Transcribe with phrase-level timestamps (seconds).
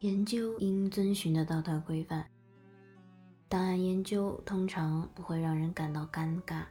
[0.00, 2.26] 研究应遵循的道德规范。
[3.50, 6.64] 档案研究通常不会让人感到尴尬，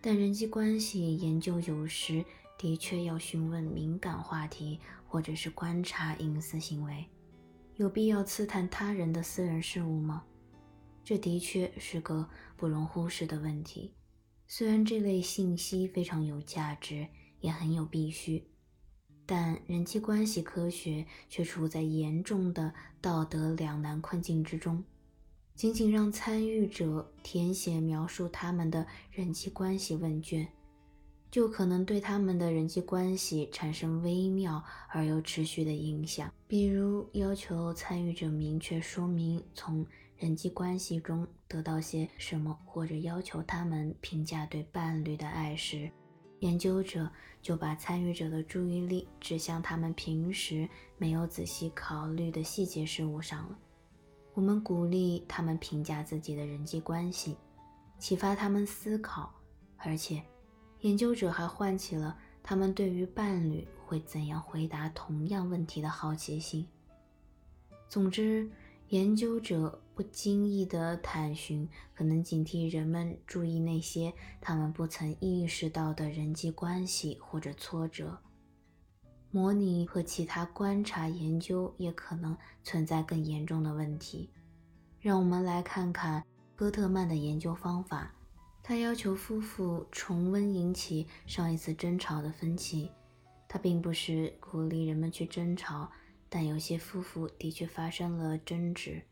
[0.00, 2.24] 但人际关系研究有时
[2.56, 4.78] 的确要询问敏感话题，
[5.08, 7.04] 或者是观察隐私行为。
[7.74, 10.22] 有必要刺探他人的私人事务吗？
[11.02, 13.92] 这的确是个不容忽视的问题。
[14.46, 17.08] 虽然这类信息非常有价值，
[17.40, 18.51] 也很有必须。
[19.34, 24.84] 但人际关系科学却处在严重的道德两难困境之中。
[25.54, 30.46] 仅仅让参与者填写描述他们的人际关系问卷，
[31.30, 36.30] 就可能对他们的人际关系产生微妙而又持续的影响。
[36.46, 39.86] 比如，要求参与者明确说明从
[40.18, 45.90] 人际关系中得到些什么，或者要求他们评价对伴侣的爱时。
[46.42, 47.08] 研究者
[47.40, 53.58] 就把参与者的注意力指向他们平时没有仔细考虑的细节事物上了。
[54.34, 57.36] 我们鼓励他们评价自己的人际关系，
[57.98, 59.32] 启发他们思考，
[59.76, 60.22] 而且
[60.80, 66.66] 研究者还唤起了他们对于伴侣会怎样回答同样问题的好奇心。
[67.88, 68.50] 总之。
[68.88, 78.18] 研究者不经意的探寻，可能警惕人们注意那些他们不曾意识到的人际关系或者挫折。
[79.30, 84.30] 模拟和其他观察研究也可能存在更严重的问题。
[85.00, 86.22] 让我们来看看
[86.54, 88.14] 戈特曼的研究方法。
[88.62, 92.90] 他要求夫妇重温引起上一次争吵的分歧。
[93.48, 95.90] 他并不是鼓励人们去争吵。
[96.28, 99.02] 但有些夫妇的确发生了争执，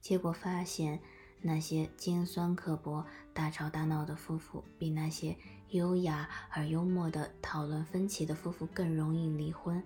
[0.00, 1.00] 结果发现
[1.40, 5.36] 那些尖酸刻薄、大吵大闹的夫妇，比那些
[5.70, 9.82] 优雅而幽默的讨论分歧的夫妇更容易离婚。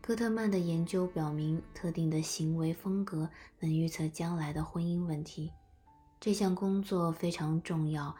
[0.00, 3.28] 戈特曼的研究表明，特定的行为风格
[3.60, 5.50] 能预测将来的婚姻问题。
[6.20, 8.14] 这项工作非常重要，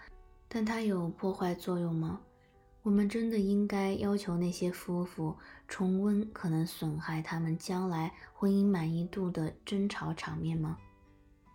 [0.49, 2.21] 但它有破坏作用吗？
[2.85, 5.35] 我们真的应该要求那些夫妇
[5.67, 10.77] 重温可能损害他们将来婚姻满意度的争吵场面吗？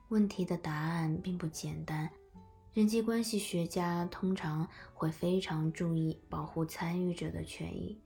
[0.08, 2.10] 问题的答案并不简单。
[2.74, 8.02] 人际关系学家通常会非常注意保护参与者的权益。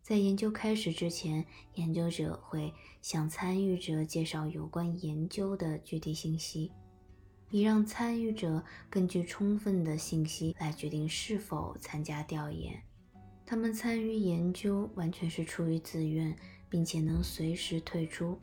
[0.00, 2.72] 在研究开始之前，研究者会
[3.02, 6.72] 向参与者介绍有关研究的具体信息。
[7.54, 8.60] 以让参与者
[8.90, 12.82] 根据充分的信息来决定是否参加调研。
[13.46, 16.34] 他们参与研究完全是出于自愿，
[16.68, 18.36] 并且能随时退出。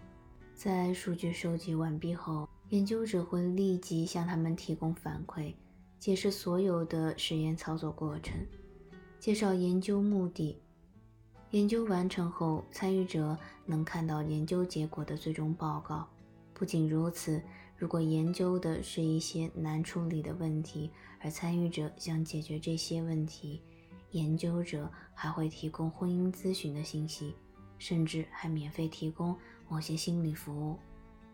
[0.56, 5.54] 在数据收集完毕后，研究者会立即向他们提供反馈，
[6.00, 8.40] 解释所有的实验操作过程，
[9.20, 10.58] 介绍研究目的。
[11.50, 16.08] 研究完成后，参与者能看到研究结果的最终报告。
[16.54, 17.42] 不仅如此，
[17.82, 23.60] 如果研究的是一些难处理的问题，而参与者想解决这些问题，
[24.12, 27.34] 研究者还会提供婚姻咨询的信息，
[27.80, 29.36] 甚至还免费提供
[29.68, 30.78] 某些心理服务。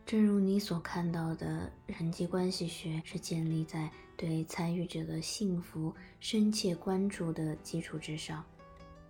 [0.06, 8.42] 正如你所看到的，人际关系学是建立在对参与者的幸福深切关注的基础之上。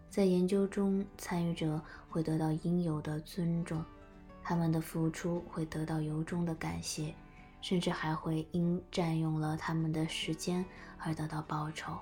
[0.09, 3.85] 在研究中，参与者会得到应有的尊重。
[4.41, 7.13] 他们的付出会得到由衷的感谢，
[7.61, 10.65] 甚至还会因占用了他们的时间
[10.97, 11.97] 而得到报酬。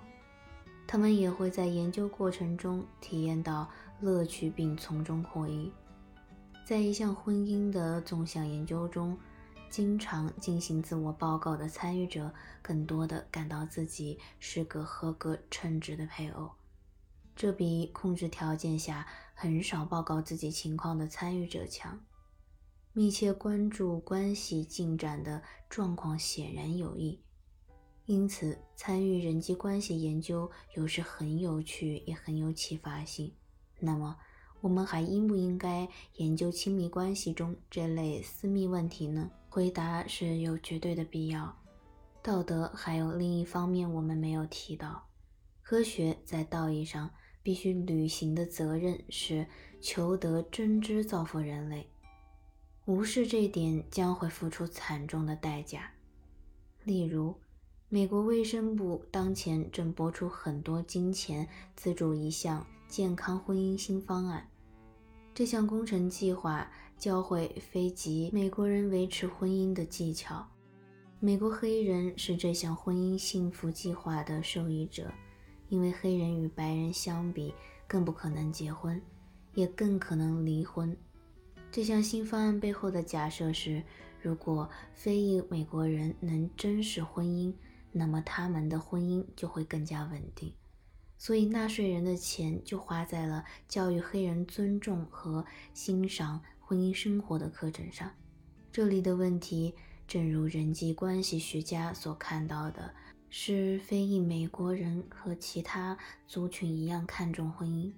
[0.88, 5.72] 他们也会在研究过程中体验到乐趣并从中获益。
[6.64, 9.18] 在一项婚姻的纵向研究中，
[9.70, 16.52] 经常进行自我报告的参与者更多的感到自己是个合格称职的配偶，
[17.36, 22.00] 这比控制条件下很少报告自己情况的参与者强。
[22.98, 27.20] 密切关注关系进展的状况显然有益，
[28.06, 33.34] 因此参与人际关系研究有时很有趣，也很有启发性。
[33.82, 34.16] 那么，
[34.62, 39.30] 我们还应不应该研究亲密关系中这类私密问题呢？
[39.50, 41.53] 回答是有绝对的必要。
[42.24, 45.06] 道德还有另一方面我们没有提到，
[45.62, 47.09] 科学在道义上
[47.44, 49.46] 必须履行的责任是
[49.82, 51.90] 求得真知，造福人类。
[52.85, 55.91] 无视这点将会付出惨重的代价。
[56.84, 57.34] 例如，
[57.90, 64.47] 美国卫生部当前正拨出很多金钱资助一项健康婚姻新方案。
[65.34, 70.46] 这项工程计划教会非籍美国人维持婚姻的技巧。
[71.20, 75.11] 美国黑人是这项婚姻幸福计划的受益者，
[75.70, 77.52] 因为黑人与白人相比
[77.88, 79.02] 更不可能结婚，
[79.55, 80.96] 也更可能离婚。
[81.76, 83.84] 这项新方案背后的假设是，
[84.22, 87.54] 如果非裔美国人能珍视婚姻，
[87.92, 90.54] 那么他们的婚姻就会更加稳定。
[91.18, 98.10] 所以，纳税人的钱就花在了教育黑人尊重和欣赏婚姻生活的课程上。
[98.72, 99.76] 这里的问题，
[100.08, 102.96] 正如人际关系学家所看到的，
[103.30, 107.92] 是非裔美国人和其他族群一样看重婚姻，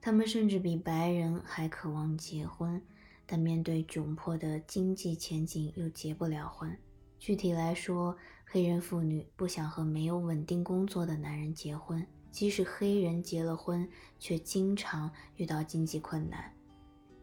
[0.00, 2.80] 他们甚至比白人还渴望结婚。
[3.32, 6.76] 但面对窘迫的经济前景，又结不了婚。
[7.16, 13.88] 具体来说，黑人妇女不想和没有稳定工作的男人结婚，即使黑人结了婚，
[14.18, 16.52] 却经常遇到经济困难，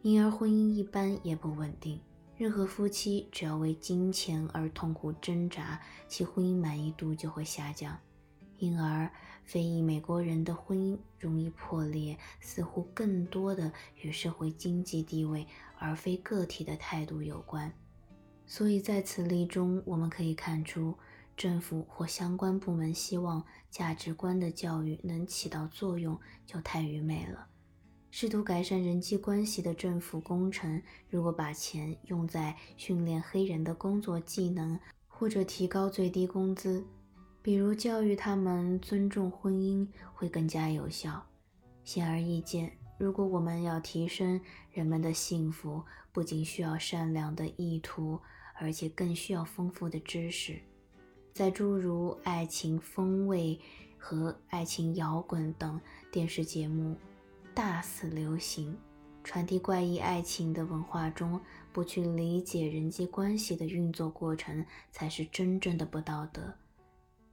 [0.00, 2.00] 因而婚姻一般也不稳定。
[2.38, 5.78] 任何夫妻只要为金钱而痛苦挣扎，
[6.08, 7.98] 其婚姻满意度就会下降。
[8.56, 9.12] 因而，
[9.48, 13.72] 非裔美国人的婚姻容易破裂，似乎更多的
[14.02, 15.46] 与社会经济地位
[15.78, 17.72] 而非个体的态度有关。
[18.46, 20.94] 所以，在此例中，我们可以看出，
[21.34, 27.46] 政府或相关部门希望价值观的教育能起到作用，就太愚昧了。
[28.10, 36.84] 试图改善人际关系的政府工程，如果把钱用在训练黑人的工作技能，或者提高最低工资，
[37.40, 41.24] 比如教育他们尊重婚姻会更加有效。
[41.84, 44.40] 显而易见，如果我们要提升
[44.70, 45.82] 人们的幸福，
[46.12, 48.20] 不仅需要善良的意图，
[48.54, 50.58] 而且更需要丰富的知识。
[51.32, 53.58] 在诸如《爱情风味》
[53.96, 55.80] 和《爱情摇滚》等
[56.10, 56.96] 电视节目
[57.54, 58.76] 大肆流行、
[59.22, 61.40] 传递怪异爱情的文化中，
[61.72, 66.54] 不去理解人际关系的运作过程，才是真正的不道德。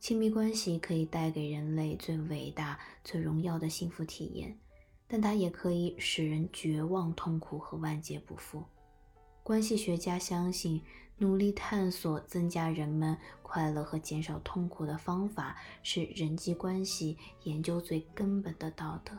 [0.05, 4.55] 亲密关系可以带给人类最伟大、最荣耀的幸福体验，
[5.07, 8.63] 但它也可以使人绝望、痛苦和万劫不复。
[9.41, 10.79] 关系学家相信，
[11.17, 19.11] 努力探索增加人们快乐和减少痛苦的方法，是人际关系研究最根本的道德。